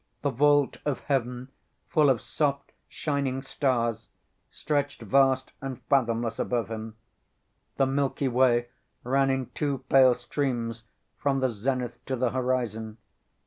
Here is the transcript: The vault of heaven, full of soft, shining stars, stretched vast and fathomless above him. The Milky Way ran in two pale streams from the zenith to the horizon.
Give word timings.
The 0.23 0.31
vault 0.31 0.79
of 0.83 1.01
heaven, 1.01 1.49
full 1.87 2.09
of 2.09 2.21
soft, 2.21 2.71
shining 2.89 3.43
stars, 3.43 4.09
stretched 4.49 5.03
vast 5.03 5.53
and 5.61 5.79
fathomless 5.89 6.39
above 6.39 6.69
him. 6.71 6.95
The 7.77 7.85
Milky 7.85 8.27
Way 8.27 8.69
ran 9.03 9.29
in 9.29 9.51
two 9.53 9.83
pale 9.89 10.15
streams 10.15 10.85
from 11.19 11.39
the 11.39 11.49
zenith 11.49 12.03
to 12.05 12.15
the 12.15 12.31
horizon. 12.31 12.97